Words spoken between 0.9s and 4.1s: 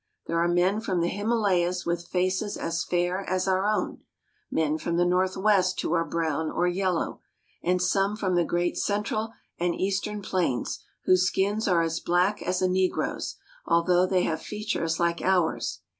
the Himalayas with faces as fair as our own,